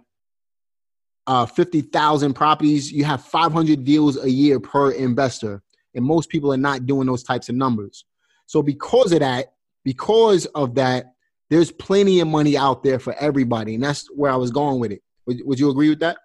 [1.28, 5.62] uh, 50,000 properties, you have 500 deals a year per investor.
[5.94, 8.06] And most people are not doing those types of numbers.
[8.52, 9.54] So, because of that,
[9.86, 11.14] because of that,
[11.50, 13.76] there's plenty of money out there for everybody.
[13.76, 15.02] And that's where I was going with it.
[15.26, 16.18] Would, would you agree with that?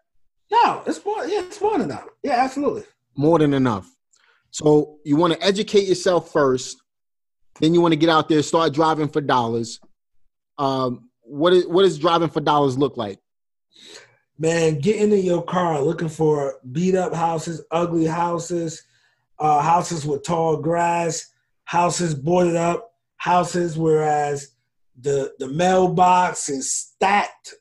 [0.50, 2.08] No, it's more, yeah, it's more than enough.
[2.24, 2.82] Yeah, absolutely.
[3.16, 3.88] More than enough.
[4.50, 6.82] So, you want to educate yourself first.
[7.60, 9.78] Then you want to get out there, start driving for dollars.
[10.58, 13.20] Um, what is what does driving for dollars look like?
[14.36, 18.82] man, getting in your car looking for beat up houses, ugly houses,
[19.38, 21.32] uh, houses with tall grass,
[21.66, 24.55] houses boarded up, houses whereas
[24.98, 27.55] the the mailbox is stacked,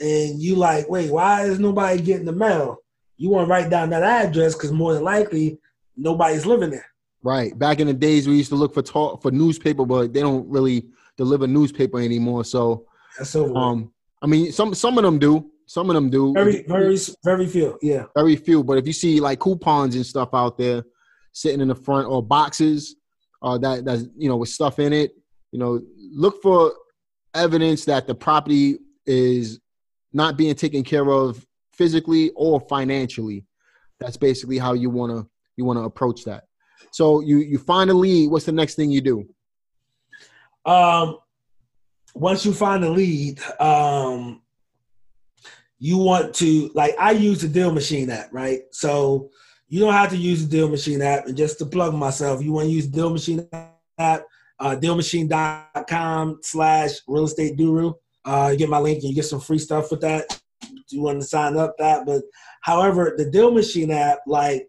[0.00, 2.78] and you like, wait, why is nobody getting the mail?
[3.16, 5.58] You want to write down that address because more than likely
[5.96, 6.86] nobody's living there.
[7.22, 7.58] Right.
[7.58, 10.48] Back in the days, we used to look for talk for newspaper, but they don't
[10.48, 12.44] really deliver newspaper anymore.
[12.44, 12.86] So,
[13.18, 13.56] That's over.
[13.56, 15.50] um, I mean, some some of them do.
[15.66, 16.32] Some of them do.
[16.32, 17.78] Very, very, very few.
[17.82, 18.04] Yeah.
[18.14, 18.62] Very few.
[18.62, 20.84] But if you see like coupons and stuff out there
[21.32, 22.96] sitting in the front or boxes
[23.46, 25.12] uh, that that's you know with stuff in it,
[25.52, 25.80] you know,
[26.12, 26.72] look for
[27.32, 29.60] evidence that the property is
[30.12, 33.44] not being taken care of physically or financially.
[34.00, 36.44] That's basically how you wanna you wanna approach that.
[36.90, 38.32] So you you find a lead.
[38.32, 39.28] What's the next thing you do?
[40.64, 41.18] Um,
[42.16, 44.42] once you find a lead, um,
[45.78, 48.62] you want to like I use the Deal Machine app, right?
[48.72, 49.30] So
[49.68, 51.26] you don't have to use the Deal Machine app.
[51.26, 53.48] And just to plug myself, you want to use Deal Machine
[53.98, 54.24] app,
[54.58, 57.92] uh, dealmachine.com slash real estate guru.
[58.24, 60.40] Uh, you get my link and you get some free stuff with that.
[60.88, 62.06] You want to sign up that.
[62.06, 62.22] But
[62.60, 64.68] however, the Deal Machine app, like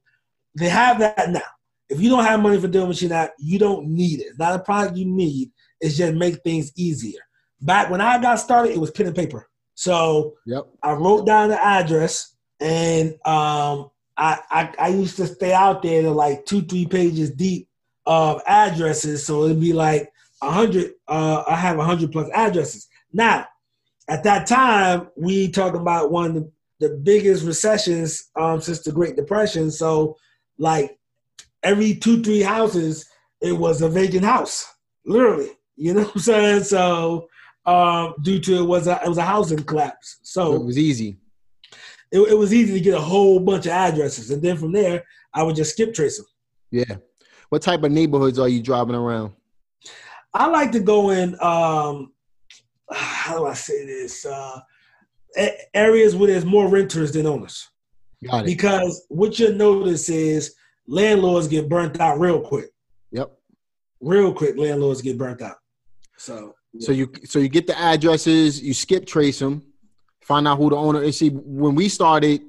[0.55, 1.41] they have that now.
[1.89, 4.27] If you don't have money for Deal Machine app, you don't need it.
[4.27, 5.51] It's not a product you need.
[5.79, 7.19] It's just make things easier.
[7.61, 9.47] Back when I got started, it was pen and paper.
[9.75, 10.67] So yep.
[10.81, 16.01] I wrote down the address, and um, I, I, I used to stay out there
[16.01, 17.69] to like two three pages deep
[18.05, 19.25] of addresses.
[19.25, 20.93] So it'd be like a hundred.
[21.07, 23.45] Uh, I have a hundred plus addresses now.
[24.09, 28.91] At that time, we talking about one of the, the biggest recessions um, since the
[28.91, 29.69] Great Depression.
[29.69, 30.17] So
[30.57, 30.97] like
[31.61, 33.05] every two three houses,
[33.41, 34.73] it was a vacant house,
[35.05, 35.51] literally.
[35.75, 36.63] You know what I'm saying?
[36.63, 37.29] So
[37.65, 40.19] um, due to it was a it was a housing collapse.
[40.23, 41.17] So it was easy.
[42.11, 45.03] It, it, was easy to get a whole bunch of addresses, and then from there,
[45.33, 46.27] I would just skip trace them.
[46.71, 46.97] Yeah.
[47.49, 49.33] What type of neighborhoods are you driving around?
[50.33, 51.33] I like to go in.
[51.41, 52.13] Um,
[52.91, 54.25] how do I say this?
[54.25, 54.59] Uh,
[55.73, 57.67] areas where there's more renters than owners.
[58.23, 58.45] Got it.
[58.45, 60.55] Because what you notice is
[60.87, 62.69] landlords get burnt out real quick.
[63.11, 63.31] Yep.
[64.01, 65.57] Real quick, landlords get burnt out.
[66.17, 69.63] So so you so you get the addresses, you skip trace them,
[70.27, 71.17] find out who the owner is.
[71.17, 72.41] See, when we started,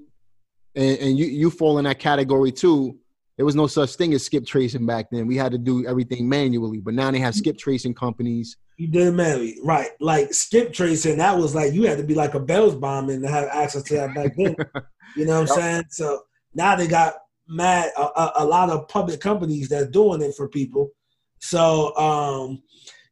[0.74, 2.98] and, and you you fall in that category too.
[3.36, 5.28] There was no such thing as skip tracing back then.
[5.28, 8.56] We had to do everything manually, but now they have skip tracing companies.
[8.78, 9.90] You did manually, right?
[10.00, 13.28] Like skip tracing, that was like you had to be like a bail bondsman to
[13.28, 14.56] have access to that back then.
[15.16, 15.56] you know what I'm yep.
[15.56, 15.84] saying?
[15.90, 17.14] So now they got
[17.46, 20.90] mad a, a, a lot of public companies that's doing it for people.
[21.38, 22.60] So um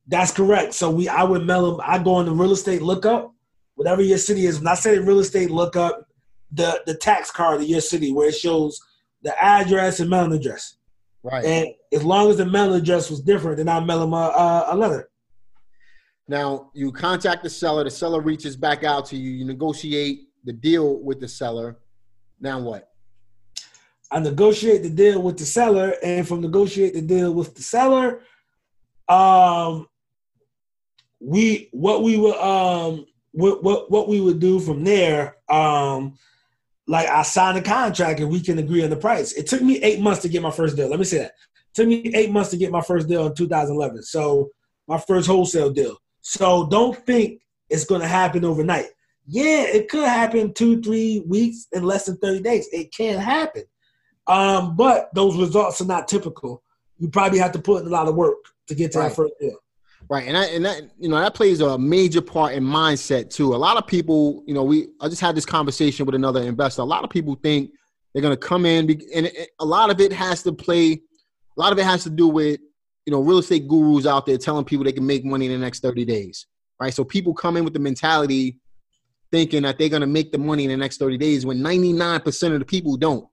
[0.08, 0.74] that's correct.
[0.74, 1.80] So we, I would mail them.
[1.84, 3.32] I go on the real estate lookup,
[3.76, 4.58] whatever your city is.
[4.58, 6.08] When I say real estate lookup,
[6.50, 8.80] the the tax card of your city where it shows
[9.22, 10.76] the address and mailing address.
[11.22, 11.44] Right.
[11.44, 14.66] And as long as the mailing address was different, then I mail them a, a,
[14.70, 15.10] a letter.
[16.28, 17.84] Now you contact the seller.
[17.84, 19.30] The seller reaches back out to you.
[19.30, 21.78] You negotiate the deal with the seller.
[22.40, 22.90] Now what?
[24.10, 28.20] I negotiate the deal with the seller, and from negotiate the deal with the seller,
[29.08, 29.88] um,
[31.18, 36.18] we what we will um what what what we would do from there, um,
[36.86, 39.32] like I signed a contract and we can agree on the price.
[39.32, 40.88] It took me eight months to get my first deal.
[40.88, 41.32] Let me say that.
[41.32, 44.02] It took me eight months to get my first deal in 2011.
[44.04, 44.50] So
[44.88, 45.98] my first wholesale deal.
[46.22, 48.86] So don't think it's going to happen overnight.
[49.26, 52.68] Yeah, it could happen two, three weeks in less than 30 days.
[52.72, 53.64] It can happen.
[54.26, 56.62] Um, but those results are not typical.
[56.98, 59.08] You probably have to put in a lot of work to get to right.
[59.08, 59.58] that first deal.
[60.08, 63.54] Right, and that, and that you know that plays a major part in mindset too.
[63.54, 66.82] A lot of people, you know, we I just had this conversation with another investor.
[66.82, 67.70] A lot of people think
[68.12, 70.92] they're going to come in, and a lot of it has to play.
[71.56, 72.60] A lot of it has to do with
[73.04, 75.58] you know real estate gurus out there telling people they can make money in the
[75.58, 76.46] next thirty days.
[76.78, 78.58] Right, so people come in with the mentality
[79.32, 81.92] thinking that they're going to make the money in the next thirty days when ninety
[81.92, 83.26] nine percent of the people don't.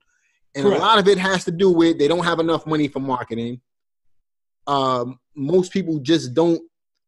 [0.56, 0.80] And Correct.
[0.80, 3.62] a lot of it has to do with they don't have enough money for marketing.
[4.67, 6.62] Um, most people just don't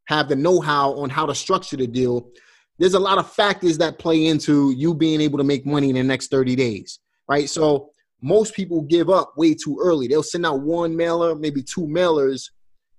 [0.07, 2.29] have the know-how on how to structure the deal.
[2.77, 5.95] There's a lot of factors that play into you being able to make money in
[5.95, 7.49] the next 30 days, right?
[7.49, 7.89] So
[8.21, 10.07] most people give up way too early.
[10.07, 12.49] They'll send out one mailer, maybe two mailers,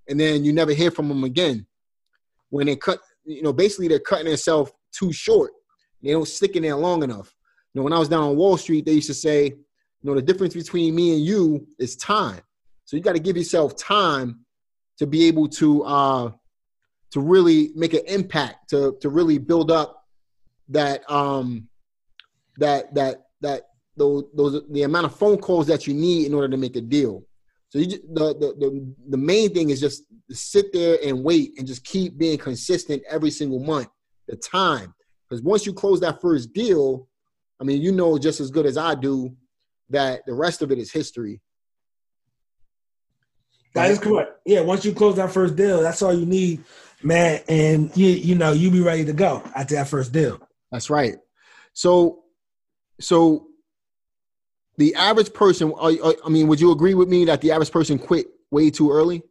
[0.09, 1.67] and then you never hear from them again.
[2.51, 5.53] When they cut, you know, basically they're cutting themselves too short.
[6.03, 7.35] They don't stick in there long enough.
[7.75, 9.57] You know, when I was down on Wall Street, they used to say, you
[10.03, 12.41] know, the difference between me and you is time.
[12.85, 14.46] So you got to give yourself time
[14.99, 16.31] to be able to uh,
[17.13, 20.05] to really make an impact, to to really build up
[20.69, 21.69] that um
[22.59, 23.63] that that that
[23.97, 26.81] those those the amount of phone calls that you need in order to make a
[26.81, 27.25] deal.
[27.69, 31.67] So you the the the, the main thing is just sit there and wait and
[31.67, 33.89] just keep being consistent every single month.
[34.29, 34.93] The time,
[35.29, 37.09] because once you close that first deal,
[37.61, 39.35] I mean, you know just as good as I do
[39.91, 41.41] that the rest of it is history.
[43.77, 44.41] That is correct.
[44.45, 46.65] Yeah, once you close that first deal, that's all you need,
[47.03, 47.43] man.
[47.49, 50.41] And you you know you be ready to go after that first deal.
[50.73, 51.17] That's right.
[51.73, 52.25] So,
[52.99, 53.49] so
[54.79, 55.73] the average person.
[55.81, 59.23] I mean, would you agree with me that the average person quit way too early?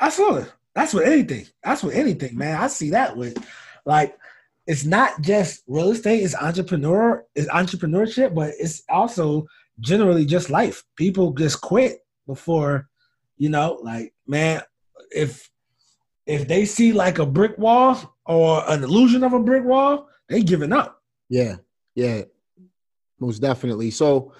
[0.00, 0.46] Absolutely.
[0.74, 1.46] That's with anything.
[1.62, 2.60] That's with anything, man.
[2.60, 3.38] I see that with
[3.86, 4.18] like
[4.66, 6.22] it's not just real estate.
[6.22, 7.24] It's entrepreneur.
[7.34, 9.46] It's entrepreneurship, but it's also
[9.80, 10.84] generally just life.
[10.96, 12.88] People just quit before
[13.36, 14.62] you know, like man,
[15.10, 15.50] if
[16.26, 20.42] if they see like a brick wall or an illusion of a brick wall, they
[20.42, 21.02] giving up.
[21.28, 21.56] Yeah,
[21.94, 22.22] yeah,
[23.20, 23.90] most definitely.
[23.90, 24.32] So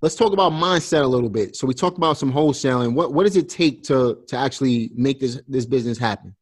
[0.00, 1.56] let's talk about mindset a little bit.
[1.56, 2.94] So we talked about some wholesaling.
[2.94, 6.34] What what does it take to to actually make this this business happen?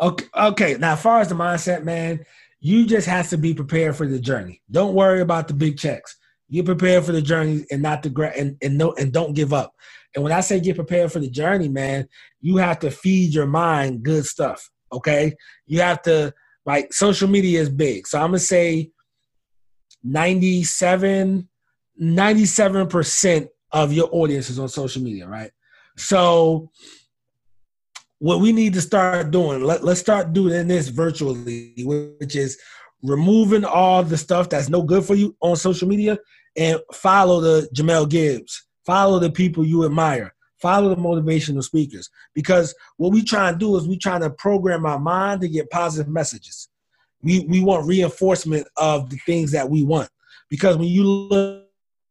[0.00, 0.76] Okay, okay.
[0.78, 2.24] Now, as far as the mindset, man,
[2.60, 4.62] you just have to be prepared for the journey.
[4.70, 6.16] Don't worry about the big checks.
[6.52, 9.52] Get prepared for the journey and not the gra- and and no and don't give
[9.52, 9.72] up.
[10.14, 12.06] And when I say get prepared for the journey, man,
[12.40, 14.68] you have to feed your mind good stuff.
[14.92, 15.34] Okay,
[15.66, 16.34] you have to
[16.66, 18.06] like social media is big.
[18.06, 18.90] So I'm gonna say
[20.04, 21.48] 97
[22.00, 25.50] 97% of your audience is on social media, right?
[25.96, 26.70] So
[28.18, 32.58] what we need to start doing, let, let's start doing this virtually, which is
[33.02, 36.18] removing all the stuff that's no good for you on social media
[36.56, 42.10] and follow the Jamel Gibbs, follow the people you admire, follow the motivational speakers.
[42.34, 45.70] Because what we try and do is we try to program our mind to get
[45.70, 46.68] positive messages.
[47.22, 50.08] We we want reinforcement of the things that we want.
[50.50, 51.66] Because when you look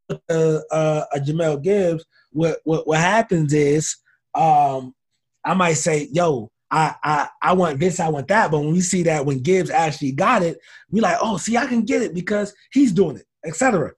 [0.10, 3.98] at uh, uh, a Jamel Gibbs, what, what what happens is
[4.34, 4.96] um,
[5.44, 8.82] I might say, "Yo, I, I I want this, I want that." But when we
[8.82, 12.14] see that when Gibbs actually got it, we like, "Oh, see, I can get it
[12.14, 13.92] because he's doing it," etc.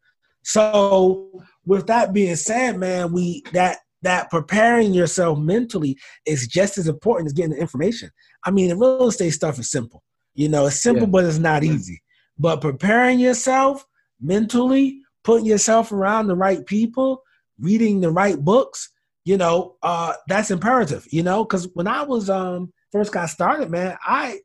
[0.44, 6.88] So with that being said, man, we that that preparing yourself mentally is just as
[6.88, 8.12] important as getting the information.
[8.44, 10.04] I mean, the real estate stuff is simple.
[10.36, 11.12] You know, it's simple, yeah.
[11.12, 12.02] but it's not easy.
[12.38, 13.86] But preparing yourself
[14.20, 17.24] mentally, putting yourself around the right people,
[17.60, 18.90] reading the right books,
[19.26, 23.70] you know, uh, that's imperative, you know, because when I was um first got started,
[23.70, 24.40] man, I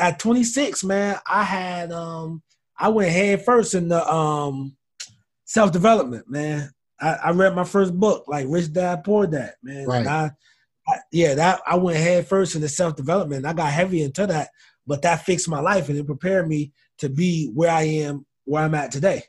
[0.00, 2.42] at 26, man, I had um
[2.78, 4.76] I went head first in the um
[5.44, 6.70] self development, man.
[7.00, 9.86] I, I, read my first book, like Rich Dad Poor Dad, man.
[9.86, 10.06] Right.
[10.06, 10.30] I,
[10.86, 13.46] I, yeah, that I went head first into self development.
[13.46, 14.48] I got heavy into that,
[14.86, 18.62] but that fixed my life and it prepared me to be where I am, where
[18.62, 19.24] I'm at today.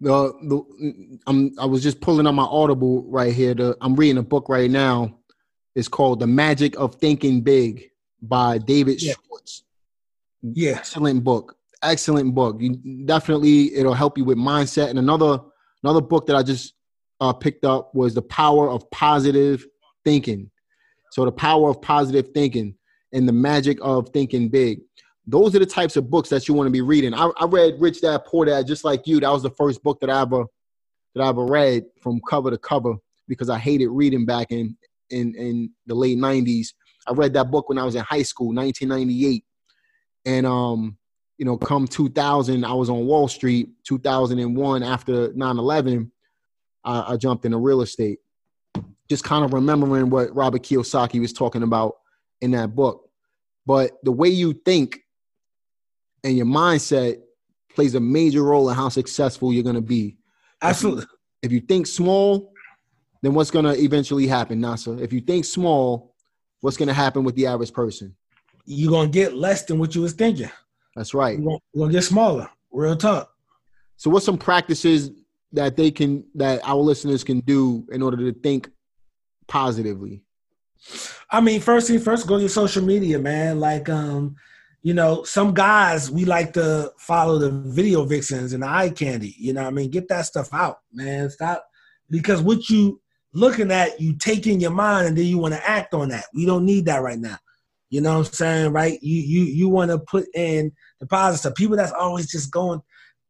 [0.00, 3.54] The, the I'm I was just pulling on my Audible right here.
[3.54, 5.18] The, I'm reading a book right now.
[5.74, 9.12] It's called The Magic of Thinking Big by David yeah.
[9.12, 9.62] Schwartz.
[10.42, 12.56] Yeah, excellent book excellent book.
[12.60, 14.90] You definitely it'll help you with mindset.
[14.90, 15.38] And another
[15.82, 16.74] another book that I just
[17.20, 19.66] uh, picked up was the power of positive
[20.04, 20.50] thinking.
[21.10, 22.74] So the power of positive thinking,
[23.12, 24.80] and the magic of thinking big.
[25.26, 27.14] Those are the types of books that you want to be reading.
[27.14, 29.20] I, I read Rich Dad Poor Dad just like you.
[29.20, 30.44] That was the first book that I ever
[31.14, 32.94] that I ever read from cover to cover
[33.28, 34.76] because I hated reading back in
[35.10, 36.68] in in the late '90s.
[37.06, 39.44] I read that book when I was in high school, 1998,
[40.26, 40.96] and um,
[41.40, 43.70] you know, come 2000, I was on Wall Street.
[43.84, 46.10] 2001, after 9/11,
[46.84, 48.18] I, I jumped into real estate.
[49.08, 51.96] Just kind of remembering what Robert Kiyosaki was talking about
[52.42, 53.08] in that book.
[53.64, 55.00] But the way you think
[56.22, 57.22] and your mindset
[57.74, 60.18] plays a major role in how successful you're going to be.
[60.60, 61.04] Absolutely.
[61.04, 62.52] If you, if you think small,
[63.22, 65.02] then what's going to eventually happen, Nasser?
[65.02, 66.14] If you think small,
[66.60, 68.14] what's going to happen with the average person?
[68.66, 70.50] You're going to get less than what you was thinking.
[71.00, 71.40] That's right.
[71.72, 72.50] We're to get smaller.
[72.70, 73.32] Real talk.
[73.96, 75.10] So, what's some practices
[75.50, 78.68] that they can that our listeners can do in order to think
[79.48, 80.22] positively?
[81.30, 83.60] I mean, first thing first, go to your social media, man.
[83.60, 84.36] Like, um,
[84.82, 89.34] you know, some guys we like to follow the video vixens and the eye candy.
[89.38, 91.30] You know, I mean, get that stuff out, man.
[91.30, 91.66] Stop
[92.10, 93.00] because what you
[93.32, 96.26] looking at, you take in your mind, and then you want to act on that.
[96.34, 97.38] We don't need that right now.
[97.90, 98.98] You know what I'm saying, right?
[99.02, 101.54] You you you want to put in the positive stuff.
[101.56, 102.80] People that's always just going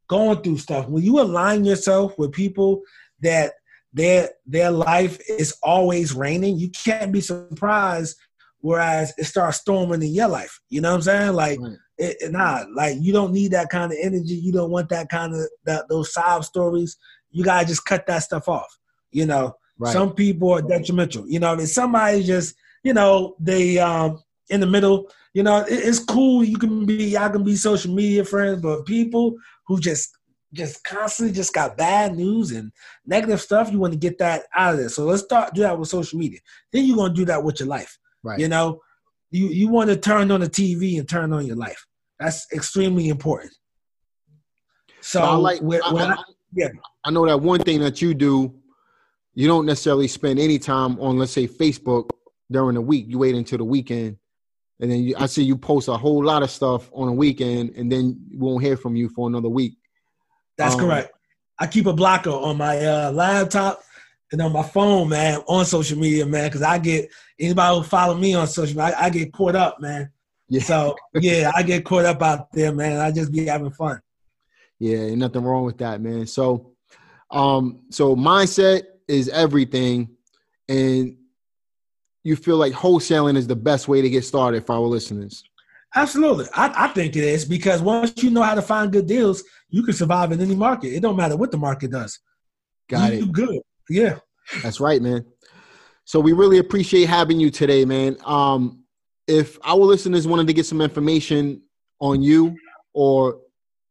[0.07, 0.87] going through stuff.
[0.89, 2.83] When you align yourself with people
[3.23, 3.55] that
[3.95, 8.17] their their life is always raining, you can't be surprised.
[8.63, 10.61] Whereas it starts storming in your life.
[10.69, 11.33] You know what I'm saying?
[11.33, 11.79] Like right.
[11.97, 14.35] it, nah, like you don't need that kind of energy.
[14.35, 16.99] You don't want that kind of that those sob stories.
[17.31, 18.69] You gotta just cut that stuff off.
[19.11, 19.93] You know, right.
[19.93, 21.27] some people are detrimental.
[21.27, 25.11] You know, if somebody just you know they um in the middle.
[25.33, 26.45] You know, it, it's cool.
[26.45, 29.37] You can be, y'all can be social media friends, but people
[29.67, 30.17] who just
[30.53, 32.73] just constantly just got bad news and
[33.07, 34.89] negative stuff, you want to get that out of there.
[34.89, 36.41] So let's start do that with social media.
[36.73, 37.97] Then you're gonna do that with your life.
[38.23, 38.39] Right.
[38.39, 38.81] You know,
[39.31, 41.87] you you want to turn on the TV and turn on your life.
[42.19, 43.53] That's extremely important.
[45.01, 46.17] So I like when, I, I,
[46.53, 46.69] yeah,
[47.05, 48.55] I know that one thing that you do.
[49.33, 52.11] You don't necessarily spend any time on, let's say, Facebook
[52.51, 53.07] during the week.
[53.09, 54.19] You wait until the weekend
[54.81, 57.71] and then you, I see you post a whole lot of stuff on a weekend,
[57.77, 59.75] and then we won't hear from you for another week.
[60.57, 61.13] That's um, correct.
[61.59, 63.83] I keep a blocker on my uh, laptop
[64.33, 68.15] and on my phone, man, on social media, man, because I get anybody who follow
[68.15, 70.11] me on social media, I, I get caught up, man.
[70.49, 70.63] Yeah.
[70.63, 73.01] So yeah, I get caught up out there, man.
[73.01, 74.01] I just be having fun.
[74.79, 76.27] Yeah, nothing wrong with that, man.
[76.27, 76.73] So,
[77.31, 80.09] um, so mindset is everything,
[80.69, 81.17] and
[82.23, 85.43] you feel like wholesaling is the best way to get started for our listeners?
[85.95, 86.47] Absolutely.
[86.55, 89.83] I, I, think it is because once you know how to find good deals, you
[89.83, 90.95] can survive in any market.
[90.95, 92.21] It don't matter what the market does.
[92.89, 93.33] Got you it.
[93.33, 93.61] good.
[93.89, 94.19] Yeah.
[94.63, 95.25] That's right, man.
[96.05, 98.17] So we really appreciate having you today, man.
[98.25, 98.85] Um,
[99.27, 101.63] if our listeners wanted to get some information
[102.01, 102.57] on you
[102.93, 103.41] or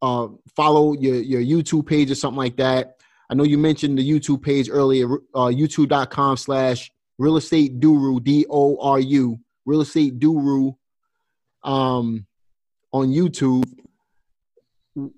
[0.01, 2.95] uh, follow your, your YouTube page or something like that,
[3.29, 8.47] I know you mentioned the YouTube page earlier, uh, youtube.com slash Real Estate Duru, D
[8.49, 10.75] O R U, Real Estate Duru,
[11.63, 12.25] um,
[12.91, 13.65] on YouTube.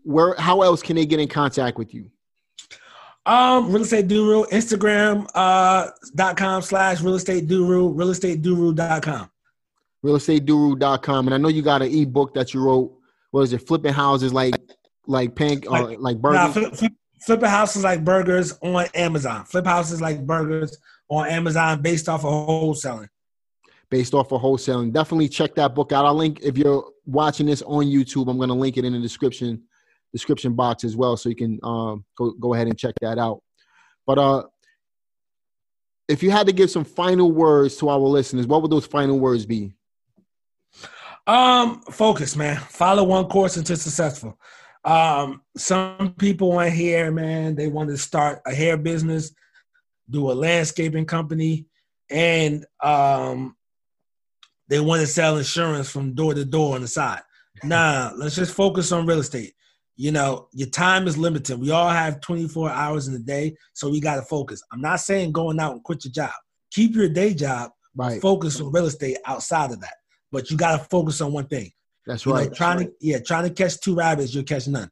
[0.04, 0.36] Where?
[0.38, 2.12] How else can they get in contact with you?
[3.26, 8.76] Um, real estate Duru, Instagram uh dot com slash real estate Duru, real estate Duru
[8.76, 9.30] dot com.
[10.02, 11.28] Real estate Duru dot com.
[11.28, 12.92] And I know you got an ebook that you wrote.
[13.30, 13.68] What is it?
[13.68, 14.56] Flipping houses like
[15.06, 16.40] like pink or like, like burgers.
[16.40, 19.46] Nah, flip, flip, flipping houses like burgers on Amazon.
[19.46, 20.76] Flip houses like burgers
[21.12, 23.10] on Amazon based off of wholesaling.
[23.90, 24.94] Based off of wholesaling.
[24.94, 26.06] Definitely check that book out.
[26.06, 29.64] I'll link if you're watching this on YouTube, I'm gonna link it in the description
[30.14, 33.42] description box as well so you can um, go go ahead and check that out.
[34.08, 34.44] But uh
[36.08, 39.18] if you had to give some final words to our listeners, what would those final
[39.18, 39.72] words be?
[41.26, 42.58] Um, focus, man.
[42.58, 44.38] Follow one course until successful.
[44.84, 47.56] Um, some people want hair, man.
[47.56, 49.32] They want to start a hair business
[50.12, 51.66] do a landscaping company,
[52.10, 53.56] and um,
[54.68, 57.22] they want to sell insurance from door to door on the side.
[57.64, 59.54] Nah, let's just focus on real estate.
[59.96, 61.60] You know, your time is limited.
[61.60, 64.64] We all have 24 hours in a day, so we got to focus.
[64.72, 66.32] I'm not saying going out and quit your job.
[66.72, 68.22] Keep your day job, right.
[68.22, 69.96] focus on real estate outside of that.
[70.32, 71.72] But you got to focus on one thing.
[72.08, 72.48] That's right.
[72.48, 72.88] know, trying right.
[72.88, 74.90] to yeah, trying to catch two rabbits, you'll catch none.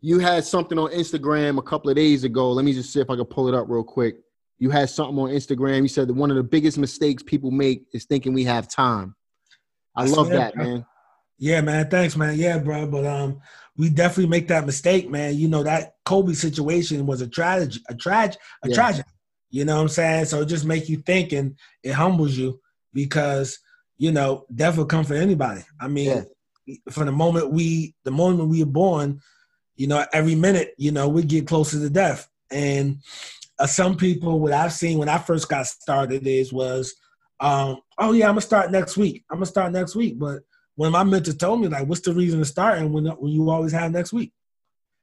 [0.00, 2.52] You had something on Instagram a couple of days ago.
[2.52, 4.16] Let me just see if I can pull it up real quick
[4.58, 5.82] you had something on Instagram.
[5.82, 9.14] You said that one of the biggest mistakes people make is thinking we have time.
[9.96, 10.84] I, love that, man.
[11.38, 11.88] Yeah, man.
[11.88, 12.36] Thanks, man.
[12.36, 12.86] Yeah, bro.
[12.86, 13.40] But um,
[13.76, 15.36] we definitely make that mistake, man.
[15.36, 18.74] You know that Kobe situation was a tragedy, a tragedy, a yeah.
[18.74, 19.08] tragedy.
[19.50, 20.24] You know what I'm saying?
[20.26, 22.60] So it just make you think and it humbles you
[22.92, 23.58] because
[23.96, 25.62] you know, death will come for anybody.
[25.80, 26.26] I mean,
[26.66, 26.76] yeah.
[26.90, 29.20] from the moment we, the moment we are born,
[29.76, 32.28] you know, every minute, you know, we get closer to death.
[32.50, 32.98] And
[33.58, 36.94] uh, some people, what I've seen when I first got started is was,
[37.40, 39.24] um, oh yeah, I'm gonna start next week.
[39.30, 40.18] I'm gonna start next week.
[40.18, 40.42] But
[40.76, 43.50] when my mentor told me like, what's the reason to start, and when when you
[43.50, 44.32] always have next week,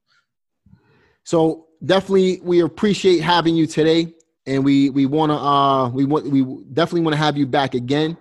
[1.24, 4.14] So definitely, we appreciate having you today
[4.46, 6.44] and we we want to uh we want we
[6.74, 8.18] definitely want to have you back again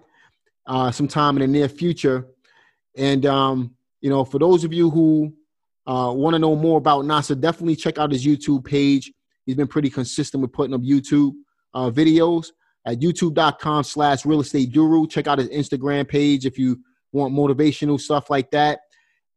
[0.67, 2.27] uh sometime in the near future
[2.97, 5.33] and um you know for those of you who
[5.87, 9.13] uh want to know more about Nasser definitely check out his YouTube page.
[9.47, 11.33] He's been pretty consistent with putting up YouTube
[11.75, 12.49] uh videos
[12.87, 15.11] at youtube.com slash real estate Duru.
[15.11, 16.81] Check out his Instagram page if you
[17.13, 18.81] want motivational stuff like that.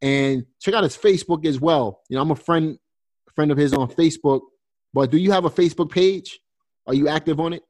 [0.02, 2.02] And check out his Facebook as well.
[2.10, 2.78] You know I'm a friend
[3.34, 4.42] friend of his on Facebook
[4.96, 6.40] but do you have a Facebook page?
[6.88, 7.64] Are you active on it?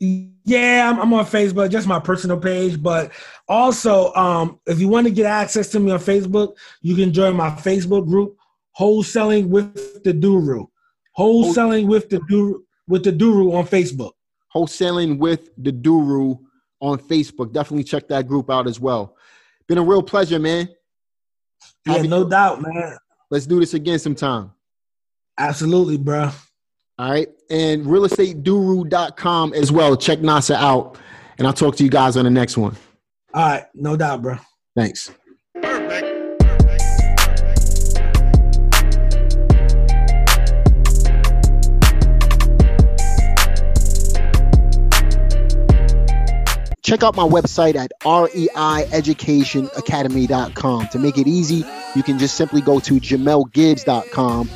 [0.00, 2.82] Yeah, I'm, I'm, on Facebook, just my personal page.
[2.82, 3.12] But
[3.46, 7.36] also, um, if you want to get access to me on Facebook, you can join
[7.36, 8.38] my Facebook group,
[8.78, 10.68] Wholesaling with the Duru.
[11.18, 14.12] Wholesaling with the Duru with the Duru on Facebook.
[14.54, 16.38] Wholesaling with the Duru
[16.80, 17.52] on Facebook.
[17.52, 19.16] Definitely check that group out as well.
[19.68, 20.68] Been a real pleasure, man.
[21.86, 22.96] Yeah, Happy no doubt, man.
[23.30, 24.50] Let's do this again sometime.
[25.38, 26.30] Absolutely, bro.
[27.00, 27.28] All right.
[27.48, 29.96] And realestateduru.com as well.
[29.96, 30.98] Check Nasser out.
[31.38, 32.76] And I'll talk to you guys on the next one.
[33.32, 33.64] All right.
[33.72, 34.36] No doubt, bro.
[34.76, 35.10] Thanks.
[46.82, 50.88] check out my website at reieducationacademy.com.
[50.88, 54.50] To make it easy, you can just simply go to jamelgibbs.com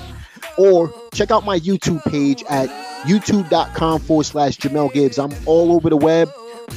[0.56, 2.68] or check out my YouTube page at
[3.04, 5.18] youtube.com forward slash Jamel Gibbs.
[5.18, 6.28] I'm all over the web,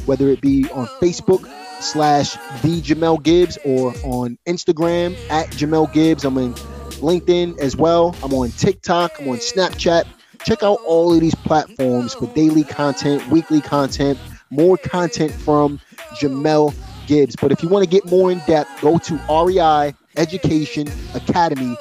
[0.05, 1.49] whether it be on Facebook
[1.81, 6.25] slash the Jamel Gibbs or on Instagram at Jamel Gibbs.
[6.25, 8.15] I'm in LinkedIn as well.
[8.23, 9.19] I'm on TikTok.
[9.19, 10.05] I'm on Snapchat.
[10.43, 14.19] Check out all of these platforms for daily content, weekly content,
[14.49, 15.79] more content from
[16.19, 16.73] Jamel
[17.07, 17.35] Gibbs.
[17.35, 21.75] But if you want to get more in depth, go to REI Education Academy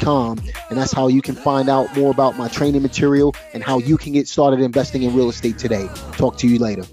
[0.00, 0.38] com,
[0.70, 3.96] and that's how you can find out more about my training material and how you
[3.96, 5.88] can get started investing in real estate today.
[6.12, 6.84] Talk to you later.